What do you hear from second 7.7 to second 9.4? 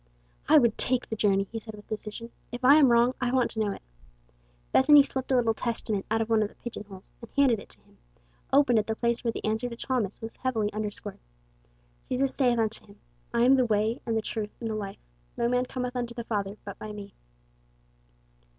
him, opened at the place where